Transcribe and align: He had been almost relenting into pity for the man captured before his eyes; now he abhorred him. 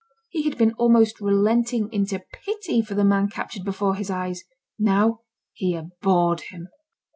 He 0.29 0.49
had 0.49 0.57
been 0.57 0.73
almost 0.79 1.21
relenting 1.21 1.87
into 1.93 2.23
pity 2.33 2.81
for 2.81 2.95
the 2.95 3.03
man 3.03 3.29
captured 3.29 3.63
before 3.63 3.93
his 3.93 4.09
eyes; 4.09 4.41
now 4.79 5.19
he 5.53 5.75
abhorred 5.75 6.41
him. 6.49 6.69